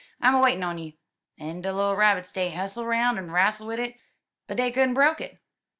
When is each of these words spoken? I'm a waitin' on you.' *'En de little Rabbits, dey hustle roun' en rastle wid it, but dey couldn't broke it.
I'm 0.19 0.33
a 0.33 0.41
waitin' 0.41 0.63
on 0.63 0.79
you.' 0.79 0.93
*'En 1.37 1.61
de 1.61 1.71
little 1.71 1.95
Rabbits, 1.95 2.31
dey 2.31 2.49
hustle 2.55 2.87
roun' 2.87 3.19
en 3.19 3.29
rastle 3.29 3.67
wid 3.67 3.77
it, 3.77 3.97
but 4.47 4.57
dey 4.57 4.71
couldn't 4.71 4.95
broke 4.95 5.21
it. 5.21 5.37